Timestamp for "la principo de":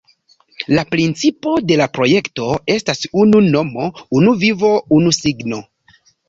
0.77-1.77